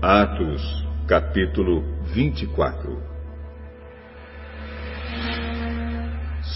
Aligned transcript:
Atos, 0.00 0.62
capítulo 1.08 1.82
24 2.14 3.02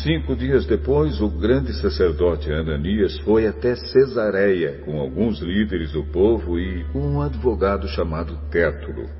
Cinco 0.05 0.37
dias 0.37 0.65
depois, 0.65 1.21
o 1.21 1.29
grande 1.29 1.73
sacerdote 1.73 2.53
Ananias 2.53 3.19
foi 3.23 3.49
até 3.49 3.75
Cesareia 3.75 4.81
com 4.85 5.01
alguns 5.01 5.41
líderes 5.41 5.91
do 5.91 6.05
povo 6.05 6.57
e 6.57 6.87
um 6.95 7.21
advogado 7.21 7.89
chamado 7.89 8.39
Tértulo. 8.49 9.11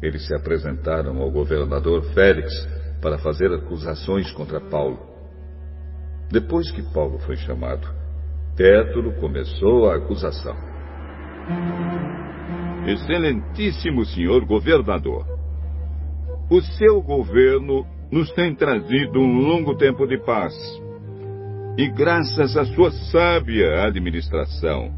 Eles 0.00 0.24
se 0.24 0.32
apresentaram 0.32 1.20
ao 1.20 1.32
governador 1.32 2.04
Félix 2.14 2.52
para 3.02 3.18
fazer 3.18 3.52
acusações 3.52 4.30
contra 4.30 4.60
Paulo. 4.60 5.00
Depois 6.30 6.70
que 6.70 6.82
Paulo 6.92 7.18
foi 7.18 7.34
chamado, 7.34 7.88
Tértulo 8.54 9.12
começou 9.14 9.90
a 9.90 9.96
acusação. 9.96 10.56
Excelentíssimo 12.86 14.04
senhor 14.06 14.44
governador, 14.44 15.26
o 16.50 16.60
seu 16.60 17.02
governo 17.02 17.86
nos 18.10 18.30
tem 18.32 18.54
trazido 18.54 19.20
um 19.20 19.40
longo 19.40 19.76
tempo 19.76 20.06
de 20.06 20.16
paz. 20.18 20.54
E 21.76 21.88
graças 21.88 22.56
à 22.56 22.64
sua 22.64 22.90
sábia 22.90 23.84
administração, 23.84 24.90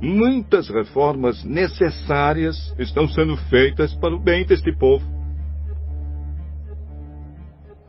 muitas 0.00 0.68
reformas 0.68 1.42
necessárias 1.44 2.56
estão 2.78 3.08
sendo 3.08 3.36
feitas 3.48 3.94
para 3.94 4.14
o 4.14 4.20
bem 4.20 4.46
deste 4.46 4.72
povo. 4.72 5.04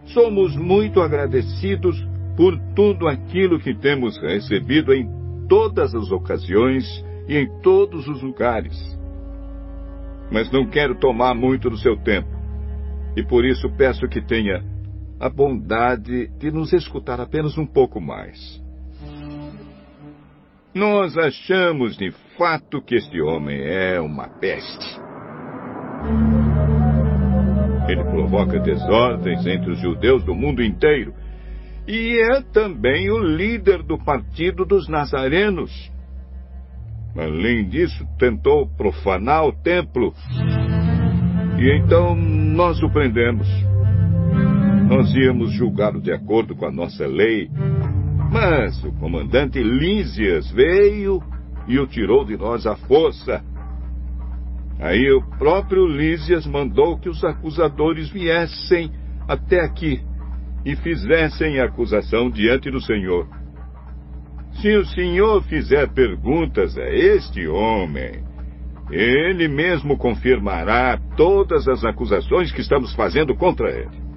Somos 0.05 0.55
muito 0.55 1.01
agradecidos 1.01 1.95
por 2.35 2.57
tudo 2.75 3.07
aquilo 3.07 3.59
que 3.59 3.75
temos 3.75 4.17
recebido 4.17 4.93
em 4.93 5.07
todas 5.47 5.93
as 5.93 6.11
ocasiões 6.11 6.85
e 7.27 7.37
em 7.37 7.61
todos 7.61 8.07
os 8.07 8.21
lugares. 8.21 8.96
Mas 10.31 10.51
não 10.51 10.65
quero 10.65 10.95
tomar 10.95 11.33
muito 11.33 11.69
do 11.69 11.77
seu 11.77 11.97
tempo 11.97 12.37
e 13.17 13.23
por 13.23 13.43
isso 13.43 13.67
peço 13.75 14.07
que 14.07 14.21
tenha 14.21 14.63
a 15.19 15.27
bondade 15.27 16.27
de 16.37 16.51
nos 16.51 16.71
escutar 16.71 17.19
apenas 17.19 17.57
um 17.57 17.65
pouco 17.65 17.99
mais. 17.99 18.61
Nós 20.73 21.17
achamos 21.17 21.97
de 21.97 22.11
fato 22.37 22.79
que 22.79 22.93
este 22.93 23.19
homem 23.19 23.59
é 23.59 23.99
uma 23.99 24.27
peste. 24.27 25.01
Ele 27.89 28.03
provoca 28.03 28.59
desordens 28.59 29.47
entre 29.47 29.71
os 29.71 29.79
judeus 29.79 30.23
do 30.23 30.35
mundo 30.35 30.61
inteiro 30.61 31.15
e 31.87 32.19
é 32.19 32.41
também 32.53 33.09
o 33.09 33.17
líder 33.17 33.81
do 33.81 33.97
partido 33.97 34.63
dos 34.63 34.87
nazarenos. 34.87 35.71
Além 37.17 37.67
disso, 37.67 38.05
tentou 38.19 38.67
profanar 38.67 39.45
o 39.45 39.51
templo. 39.51 40.13
E 41.59 41.77
então 41.77 42.15
nós 42.15 42.81
o 42.83 42.89
prendemos. 42.89 43.47
Nós 44.87 45.13
íamos 45.15 45.51
julgá-lo 45.51 45.99
de 45.99 46.11
acordo 46.11 46.55
com 46.55 46.65
a 46.65 46.71
nossa 46.71 47.07
lei, 47.07 47.49
mas 48.31 48.83
o 48.83 48.91
comandante 48.93 49.61
Lísias 49.61 50.49
veio 50.51 51.21
e 51.67 51.79
o 51.79 51.87
tirou 51.87 52.23
de 52.23 52.37
nós 52.37 52.67
à 52.67 52.75
força. 52.75 53.43
Aí 54.79 55.11
o 55.11 55.21
próprio 55.39 55.87
Lísias 55.87 56.45
mandou 56.45 56.99
que 56.99 57.09
os 57.09 57.23
acusadores 57.23 58.09
viessem 58.09 58.91
até 59.27 59.59
aqui 59.59 59.99
e 60.63 60.75
fizessem 60.75 61.59
acusação 61.59 62.29
diante 62.29 62.69
do 62.69 62.79
Senhor. 62.79 63.27
Se 64.61 64.75
o 64.75 64.85
Senhor 64.87 65.43
fizer 65.43 65.87
perguntas 65.93 66.75
a 66.77 66.89
este 66.89 67.47
homem, 67.47 68.23
ele 68.89 69.47
mesmo 69.47 69.97
confirmará 69.97 70.97
todas 71.15 71.67
as 71.67 71.85
acusações 71.85 72.51
que 72.51 72.61
estamos 72.61 72.93
fazendo 72.95 73.35
contra 73.35 73.69
ele. 73.69 74.07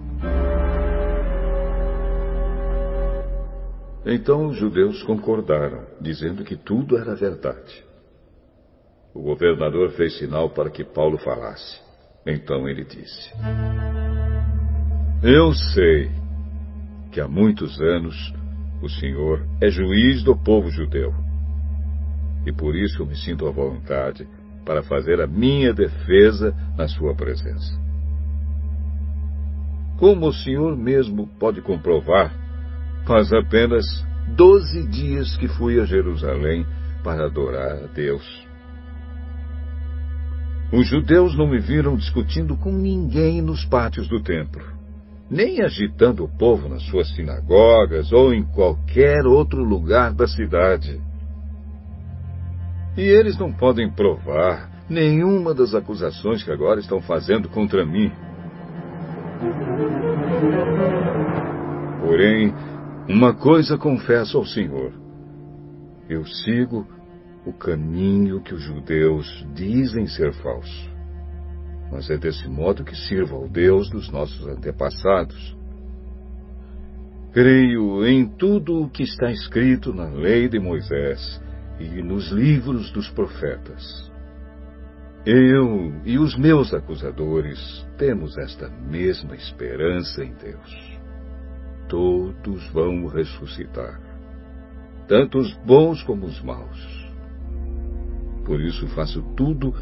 Então 4.06 4.46
os 4.46 4.56
judeus 4.56 5.02
concordaram, 5.02 5.84
dizendo 6.00 6.42
que 6.42 6.56
tudo 6.56 6.96
era 6.96 7.14
verdade. 7.14 7.84
O 9.12 9.20
governador 9.20 9.90
fez 9.90 10.16
sinal 10.18 10.48
para 10.50 10.70
que 10.70 10.82
Paulo 10.82 11.18
falasse. 11.18 11.80
Então 12.26 12.66
ele 12.66 12.84
disse: 12.84 13.30
Eu 15.22 15.52
sei 15.52 16.10
que 17.12 17.20
há 17.20 17.28
muitos 17.28 17.78
anos 17.80 18.39
o 18.82 18.88
Senhor 18.88 19.44
é 19.60 19.70
juiz 19.70 20.22
do 20.22 20.36
povo 20.36 20.70
judeu. 20.70 21.14
E 22.46 22.52
por 22.52 22.74
isso 22.74 23.04
me 23.04 23.14
sinto 23.14 23.46
à 23.46 23.50
vontade 23.50 24.26
para 24.64 24.82
fazer 24.82 25.20
a 25.20 25.26
minha 25.26 25.72
defesa 25.72 26.54
na 26.76 26.88
sua 26.88 27.14
presença. 27.14 27.78
Como 29.98 30.28
o 30.28 30.32
senhor 30.32 30.76
mesmo 30.76 31.26
pode 31.38 31.60
comprovar, 31.60 32.32
faz 33.06 33.32
apenas 33.32 33.84
doze 34.34 34.86
dias 34.88 35.36
que 35.36 35.46
fui 35.46 35.78
a 35.78 35.84
Jerusalém 35.84 36.64
para 37.04 37.26
adorar 37.26 37.84
a 37.84 37.86
Deus. 37.86 38.24
Os 40.72 40.86
judeus 40.86 41.36
não 41.36 41.48
me 41.48 41.58
viram 41.58 41.96
discutindo 41.96 42.56
com 42.56 42.72
ninguém 42.72 43.42
nos 43.42 43.64
pátios 43.64 44.08
do 44.08 44.22
templo, 44.22 44.62
nem 45.30 45.62
agitando 45.62 46.24
o 46.24 46.28
povo 46.28 46.68
nas 46.68 46.82
suas 46.86 47.08
sinagogas 47.14 48.12
ou 48.12 48.34
em 48.34 48.42
qualquer 48.42 49.24
outro 49.24 49.62
lugar 49.62 50.12
da 50.12 50.26
cidade. 50.26 51.00
E 52.96 53.02
eles 53.02 53.38
não 53.38 53.52
podem 53.52 53.88
provar 53.88 54.68
nenhuma 54.88 55.54
das 55.54 55.72
acusações 55.72 56.42
que 56.42 56.50
agora 56.50 56.80
estão 56.80 57.00
fazendo 57.00 57.48
contra 57.48 57.86
mim. 57.86 58.10
Porém, 62.04 62.52
uma 63.08 63.32
coisa 63.32 63.78
confesso 63.78 64.36
ao 64.36 64.44
Senhor: 64.44 64.92
eu 66.08 66.26
sigo 66.26 66.84
o 67.46 67.52
caminho 67.52 68.42
que 68.42 68.52
os 68.52 68.62
judeus 68.62 69.46
dizem 69.54 70.08
ser 70.08 70.32
falso. 70.42 70.89
Mas 71.90 72.08
é 72.08 72.16
desse 72.16 72.48
modo 72.48 72.84
que 72.84 72.94
sirvo 72.94 73.36
ao 73.36 73.48
Deus 73.48 73.90
dos 73.90 74.10
nossos 74.10 74.46
antepassados. 74.46 75.56
Creio 77.32 78.06
em 78.06 78.26
tudo 78.26 78.82
o 78.82 78.90
que 78.90 79.02
está 79.02 79.30
escrito 79.30 79.92
na 79.92 80.08
lei 80.08 80.48
de 80.48 80.58
Moisés 80.58 81.40
e 81.78 82.02
nos 82.02 82.30
livros 82.30 82.90
dos 82.90 83.08
profetas. 83.10 84.10
Eu 85.24 85.92
e 86.04 86.18
os 86.18 86.36
meus 86.36 86.72
acusadores 86.72 87.86
temos 87.98 88.38
esta 88.38 88.68
mesma 88.68 89.34
esperança 89.34 90.24
em 90.24 90.32
Deus. 90.32 90.98
Todos 91.88 92.66
vão 92.70 93.06
ressuscitar, 93.06 94.00
tanto 95.06 95.38
os 95.38 95.52
bons 95.64 96.02
como 96.04 96.24
os 96.24 96.40
maus. 96.40 97.10
Por 98.44 98.60
isso 98.60 98.86
faço 98.88 99.22
tudo 99.36 99.74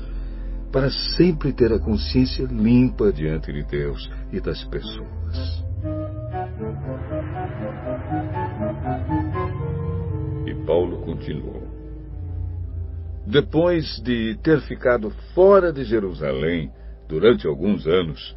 para 0.72 0.90
sempre 1.16 1.52
ter 1.52 1.72
a 1.72 1.78
consciência 1.78 2.44
limpa 2.44 3.12
diante 3.12 3.52
de 3.52 3.62
Deus 3.64 4.10
e 4.32 4.40
das 4.40 4.62
pessoas. 4.64 5.64
E 10.46 10.54
Paulo 10.66 10.98
continuou. 11.02 11.66
Depois 13.26 14.00
de 14.02 14.38
ter 14.42 14.60
ficado 14.62 15.10
fora 15.34 15.72
de 15.72 15.84
Jerusalém 15.84 16.72
durante 17.06 17.46
alguns 17.46 17.86
anos, 17.86 18.34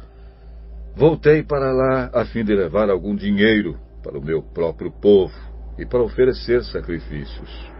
voltei 0.94 1.42
para 1.42 1.72
lá 1.72 2.10
a 2.12 2.24
fim 2.26 2.44
de 2.44 2.54
levar 2.54 2.90
algum 2.90 3.14
dinheiro 3.14 3.78
para 4.02 4.18
o 4.18 4.24
meu 4.24 4.42
próprio 4.42 4.90
povo 4.90 5.34
e 5.78 5.86
para 5.86 6.02
oferecer 6.02 6.62
sacrifícios. 6.64 7.72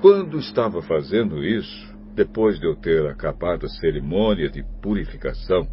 Quando 0.00 0.38
estava 0.38 0.82
fazendo 0.82 1.44
isso, 1.44 1.94
depois 2.14 2.58
de 2.58 2.66
eu 2.66 2.74
ter 2.76 3.06
acabado 3.06 3.66
a 3.66 3.68
cerimônia 3.68 4.48
de 4.48 4.64
purificação, 4.82 5.66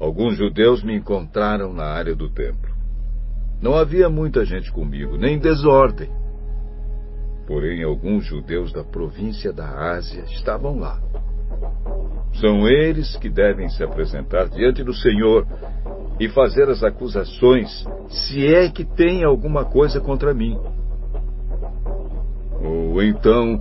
alguns 0.00 0.36
judeus 0.36 0.82
me 0.82 0.94
encontraram 0.94 1.72
na 1.72 1.84
área 1.84 2.14
do 2.14 2.28
templo. 2.30 2.74
Não 3.60 3.74
havia 3.74 4.08
muita 4.08 4.44
gente 4.44 4.70
comigo, 4.70 5.16
nem 5.16 5.38
desordem 5.38 6.10
Porém, 7.46 7.84
alguns 7.84 8.24
judeus 8.24 8.72
da 8.72 8.82
província 8.82 9.52
da 9.52 9.92
Ásia 9.92 10.24
estavam 10.24 10.78
lá. 10.78 11.00
São 12.40 12.68
eles 12.68 13.16
que 13.16 13.30
devem 13.30 13.68
se 13.68 13.84
apresentar 13.84 14.48
diante 14.48 14.82
do 14.82 14.92
Senhor 14.92 15.46
e 16.18 16.28
fazer 16.28 16.68
as 16.68 16.82
acusações, 16.82 17.70
se 18.08 18.44
é 18.44 18.68
que 18.68 18.84
tem 18.84 19.22
alguma 19.22 19.64
coisa 19.64 20.00
contra 20.00 20.34
mim. 20.34 20.58
Ou 22.66 23.02
então, 23.02 23.60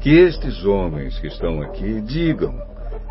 que 0.00 0.10
estes 0.10 0.64
homens 0.64 1.18
que 1.18 1.26
estão 1.28 1.62
aqui 1.62 2.00
digam 2.02 2.54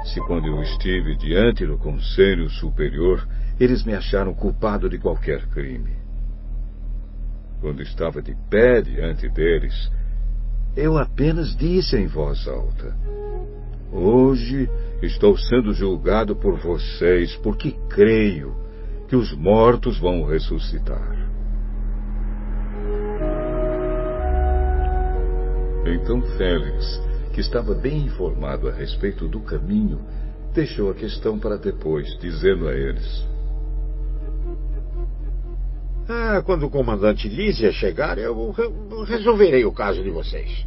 se, 0.05 0.19
quando 0.21 0.47
eu 0.47 0.61
estive 0.61 1.15
diante 1.15 1.65
do 1.65 1.77
Conselho 1.77 2.49
Superior, 2.49 3.25
eles 3.59 3.83
me 3.83 3.93
acharam 3.93 4.33
culpado 4.33 4.89
de 4.89 4.97
qualquer 4.97 5.47
crime. 5.47 5.93
Quando 7.61 7.81
estava 7.81 8.21
de 8.21 8.35
pé 8.49 8.81
diante 8.81 9.29
deles, 9.29 9.91
Eu 10.75 10.97
apenas 10.97 11.55
disse 11.55 11.95
em 11.95 12.07
voz 12.07 12.47
alta: 12.47 12.95
Hoje 13.91 14.67
estou 15.03 15.37
sendo 15.37 15.71
julgado 15.71 16.35
por 16.35 16.59
vocês 16.59 17.35
porque 17.37 17.75
creio 17.89 18.55
que 19.07 19.15
os 19.15 19.31
mortos 19.33 19.99
vão 19.99 20.25
ressuscitar. 20.25 21.15
Então 25.85 26.21
Félix, 26.37 27.01
que 27.33 27.41
estava 27.41 27.73
bem 27.73 28.05
informado 28.05 28.69
a 28.69 28.71
respeito 28.71 29.27
do 29.27 29.41
caminho, 29.41 29.99
deixou 30.53 30.89
a 30.89 30.93
questão 30.93 31.37
para 31.37 31.57
depois, 31.57 32.17
dizendo 32.19 32.69
a 32.69 32.73
eles: 32.73 33.27
ah, 36.07 36.41
Quando 36.45 36.67
o 36.67 36.69
comandante 36.69 37.27
Lísia 37.27 37.71
chegar, 37.71 38.17
eu 38.17 38.53
resolverei 39.05 39.65
o 39.65 39.73
caso 39.73 40.01
de 40.01 40.09
vocês. 40.09 40.65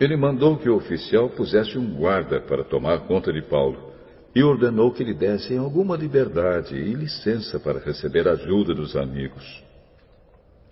Ele 0.00 0.16
mandou 0.16 0.56
que 0.56 0.68
o 0.68 0.76
oficial 0.76 1.28
pusesse 1.28 1.78
um 1.78 1.94
guarda 1.94 2.40
para 2.40 2.64
tomar 2.64 3.00
conta 3.00 3.32
de 3.32 3.42
Paulo 3.42 3.92
e 4.34 4.42
ordenou 4.42 4.90
que 4.92 5.04
lhe 5.04 5.14
dessem 5.14 5.58
alguma 5.58 5.96
liberdade 5.96 6.74
e 6.74 6.94
licença 6.94 7.60
para 7.60 7.78
receber 7.78 8.26
ajuda 8.26 8.74
dos 8.74 8.96
amigos. 8.96 9.62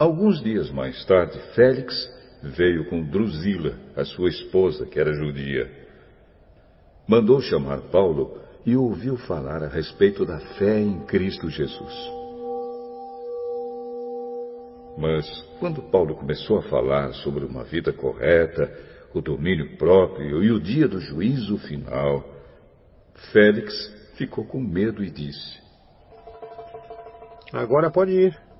Alguns 0.03 0.43
dias 0.43 0.69
mais 0.69 1.05
tarde, 1.05 1.39
Félix 1.55 1.95
veio 2.43 2.91
com 2.91 3.05
Drusila, 3.05 3.79
a 3.95 4.05
sua 4.05 4.31
esposa, 4.31 4.85
que 4.85 4.99
era 4.99 5.15
judia. 5.15 5.71
Mandou 7.07 7.41
chamar 7.41 7.83
Paulo 7.83 8.37
e 8.67 8.77
ouviu 8.77 9.17
falar 9.17 9.63
a 9.63 9.69
respeito 9.69 10.27
da 10.27 10.41
fé 10.59 10.81
em 10.81 11.07
Cristo 11.07 11.49
Jesus. 11.49 11.95
Mas, 14.99 15.25
quando 15.61 15.81
Paulo 15.83 16.17
começou 16.17 16.59
a 16.59 16.63
falar 16.63 17.13
sobre 17.13 17.45
uma 17.45 17.63
vida 17.63 17.93
correta, 17.93 18.77
o 19.15 19.21
domínio 19.21 19.77
próprio 19.77 20.43
e 20.43 20.51
o 20.51 20.59
dia 20.59 20.89
do 20.89 20.99
juízo 20.99 21.59
final, 21.59 22.29
Félix 23.31 23.73
ficou 24.17 24.45
com 24.45 24.61
medo 24.61 25.05
e 25.05 25.09
disse: 25.09 25.63
Agora 27.53 27.89
pode 27.89 28.11
ir. 28.11 28.52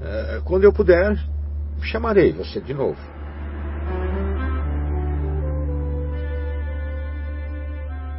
É, 0.00 0.40
quando 0.44 0.64
eu 0.64 0.72
puder, 0.72 1.16
chamarei 1.82 2.32
você 2.32 2.60
de 2.60 2.74
novo. 2.74 2.98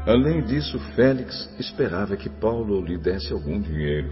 Além 0.07 0.41
disso, 0.41 0.79
Félix 0.95 1.53
esperava 1.59 2.15
que 2.15 2.29
Paulo 2.29 2.79
lhe 2.79 2.97
desse 2.97 3.33
algum 3.33 3.59
dinheiro. 3.59 4.09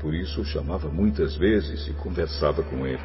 Por 0.00 0.12
isso 0.12 0.40
o 0.40 0.44
chamava 0.44 0.88
muitas 0.88 1.36
vezes 1.36 1.86
e 1.86 1.92
conversava 1.92 2.64
com 2.64 2.84
ele. 2.84 3.02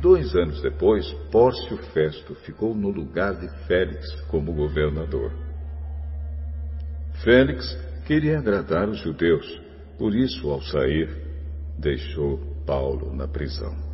Dois 0.00 0.34
anos 0.34 0.60
depois, 0.60 1.08
Pórcio 1.30 1.76
Festo 1.94 2.34
ficou 2.34 2.74
no 2.74 2.90
lugar 2.90 3.34
de 3.34 3.48
Félix 3.68 4.10
como 4.22 4.52
governador. 4.52 5.30
Félix 7.22 7.78
queria 8.04 8.40
agradar 8.40 8.88
os 8.88 8.98
judeus, 8.98 9.61
por 9.98 10.14
isso, 10.14 10.50
ao 10.50 10.62
sair, 10.62 11.08
deixou 11.78 12.38
Paulo 12.66 13.14
na 13.14 13.26
prisão. 13.28 13.91